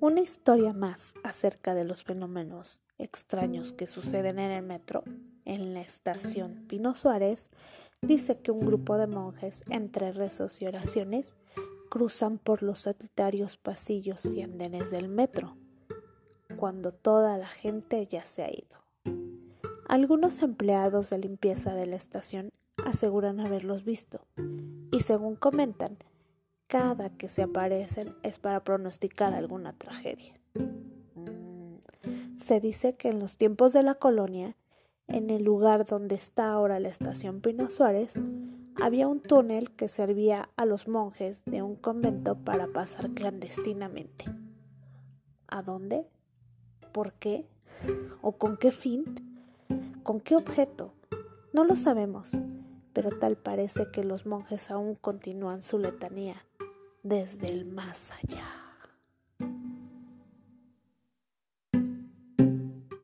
Una 0.00 0.22
historia 0.22 0.72
más 0.72 1.12
acerca 1.24 1.74
de 1.74 1.84
los 1.84 2.04
fenómenos 2.04 2.80
extraños 2.96 3.74
que 3.74 3.86
suceden 3.86 4.38
en 4.38 4.50
el 4.50 4.64
metro, 4.64 5.04
en 5.44 5.74
la 5.74 5.82
estación 5.82 6.64
Pino 6.68 6.94
Suárez, 6.94 7.50
dice 8.00 8.38
que 8.38 8.50
un 8.50 8.64
grupo 8.64 8.96
de 8.96 9.06
monjes, 9.06 9.62
entre 9.68 10.12
rezos 10.12 10.62
y 10.62 10.66
oraciones, 10.66 11.36
cruzan 11.90 12.38
por 12.38 12.62
los 12.62 12.80
solitarios 12.80 13.58
pasillos 13.58 14.24
y 14.24 14.40
andenes 14.40 14.90
del 14.90 15.10
metro, 15.10 15.58
cuando 16.56 16.92
toda 16.92 17.36
la 17.36 17.48
gente 17.48 18.06
ya 18.06 18.24
se 18.24 18.42
ha 18.42 18.50
ido. 18.50 18.80
Algunos 19.86 20.40
empleados 20.40 21.10
de 21.10 21.18
limpieza 21.18 21.74
de 21.74 21.84
la 21.84 21.96
estación 21.96 22.52
aseguran 22.86 23.38
haberlos 23.38 23.84
visto, 23.84 24.22
y 24.92 25.00
según 25.00 25.36
comentan, 25.36 25.98
cada 26.70 27.10
que 27.10 27.28
se 27.28 27.42
aparecen 27.42 28.14
es 28.22 28.38
para 28.38 28.62
pronosticar 28.62 29.34
alguna 29.34 29.72
tragedia. 29.72 30.38
Mm, 30.54 31.78
se 32.38 32.60
dice 32.60 32.94
que 32.94 33.08
en 33.08 33.18
los 33.18 33.36
tiempos 33.36 33.72
de 33.72 33.82
la 33.82 33.96
colonia, 33.96 34.56
en 35.08 35.30
el 35.30 35.42
lugar 35.42 35.84
donde 35.84 36.14
está 36.14 36.52
ahora 36.52 36.78
la 36.78 36.88
estación 36.88 37.40
Pino 37.40 37.72
Suárez, 37.72 38.12
había 38.80 39.08
un 39.08 39.18
túnel 39.18 39.72
que 39.72 39.88
servía 39.88 40.48
a 40.56 40.64
los 40.64 40.86
monjes 40.86 41.42
de 41.44 41.60
un 41.60 41.74
convento 41.74 42.36
para 42.36 42.68
pasar 42.68 43.10
clandestinamente. 43.10 44.26
¿A 45.48 45.62
dónde? 45.62 46.06
¿Por 46.92 47.14
qué? 47.14 47.48
¿O 48.22 48.38
con 48.38 48.56
qué 48.56 48.70
fin? 48.70 49.42
¿Con 50.04 50.20
qué 50.20 50.36
objeto? 50.36 50.94
No 51.52 51.64
lo 51.64 51.74
sabemos, 51.74 52.30
pero 52.92 53.10
tal 53.10 53.36
parece 53.36 53.90
que 53.90 54.04
los 54.04 54.24
monjes 54.24 54.70
aún 54.70 54.94
continúan 54.94 55.64
su 55.64 55.80
letanía 55.80 56.36
desde 57.02 57.48
el 57.48 57.64
más 57.66 58.12
allá. 58.12 58.69